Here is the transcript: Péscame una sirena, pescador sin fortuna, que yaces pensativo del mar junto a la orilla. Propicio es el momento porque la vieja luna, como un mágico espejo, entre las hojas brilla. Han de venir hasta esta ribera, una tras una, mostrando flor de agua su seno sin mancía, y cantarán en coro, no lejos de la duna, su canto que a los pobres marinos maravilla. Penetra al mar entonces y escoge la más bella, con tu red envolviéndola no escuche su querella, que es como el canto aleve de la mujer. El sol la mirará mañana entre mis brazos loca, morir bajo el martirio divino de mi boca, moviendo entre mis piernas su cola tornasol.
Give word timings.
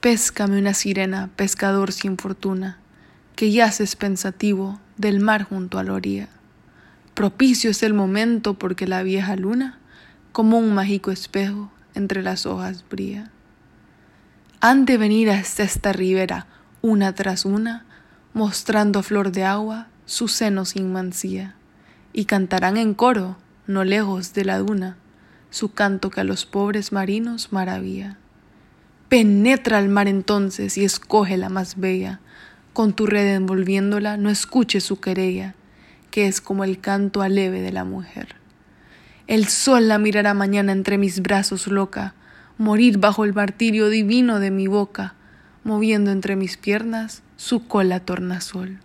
Péscame 0.00 0.60
una 0.60 0.74
sirena, 0.74 1.28
pescador 1.34 1.90
sin 1.90 2.18
fortuna, 2.18 2.78
que 3.34 3.50
yaces 3.50 3.96
pensativo 3.96 4.78
del 4.96 5.18
mar 5.18 5.42
junto 5.42 5.76
a 5.76 5.82
la 5.82 5.94
orilla. 5.94 6.28
Propicio 7.14 7.70
es 7.70 7.82
el 7.82 7.94
momento 7.94 8.54
porque 8.54 8.86
la 8.86 9.02
vieja 9.02 9.34
luna, 9.34 9.80
como 10.30 10.56
un 10.56 10.72
mágico 10.72 11.10
espejo, 11.10 11.72
entre 11.96 12.22
las 12.22 12.46
hojas 12.46 12.84
brilla. 12.88 13.32
Han 14.60 14.84
de 14.84 14.98
venir 14.98 15.30
hasta 15.30 15.64
esta 15.64 15.92
ribera, 15.92 16.46
una 16.80 17.12
tras 17.16 17.44
una, 17.44 17.84
mostrando 18.34 19.02
flor 19.02 19.32
de 19.32 19.42
agua 19.42 19.88
su 20.06 20.28
seno 20.28 20.64
sin 20.64 20.92
mancía, 20.92 21.56
y 22.12 22.26
cantarán 22.26 22.76
en 22.76 22.94
coro, 22.94 23.36
no 23.66 23.82
lejos 23.82 24.32
de 24.32 24.44
la 24.44 24.58
duna, 24.58 24.96
su 25.50 25.72
canto 25.72 26.10
que 26.10 26.20
a 26.20 26.24
los 26.24 26.46
pobres 26.46 26.92
marinos 26.92 27.52
maravilla. 27.52 28.16
Penetra 29.08 29.78
al 29.78 29.88
mar 29.88 30.06
entonces 30.06 30.76
y 30.76 30.84
escoge 30.84 31.38
la 31.38 31.48
más 31.48 31.78
bella, 31.78 32.20
con 32.74 32.92
tu 32.92 33.06
red 33.06 33.34
envolviéndola 33.34 34.18
no 34.18 34.28
escuche 34.28 34.80
su 34.80 35.00
querella, 35.00 35.54
que 36.10 36.26
es 36.26 36.42
como 36.42 36.62
el 36.62 36.78
canto 36.78 37.22
aleve 37.22 37.62
de 37.62 37.72
la 37.72 37.84
mujer. 37.84 38.36
El 39.26 39.46
sol 39.46 39.88
la 39.88 39.98
mirará 39.98 40.34
mañana 40.34 40.72
entre 40.72 40.98
mis 40.98 41.22
brazos 41.22 41.68
loca, 41.68 42.14
morir 42.58 42.98
bajo 42.98 43.24
el 43.24 43.32
martirio 43.32 43.88
divino 43.88 44.40
de 44.40 44.50
mi 44.50 44.66
boca, 44.66 45.14
moviendo 45.64 46.10
entre 46.10 46.36
mis 46.36 46.58
piernas 46.58 47.22
su 47.36 47.66
cola 47.66 48.00
tornasol. 48.00 48.78